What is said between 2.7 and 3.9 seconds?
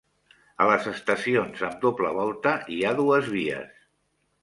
hi ha dues vies.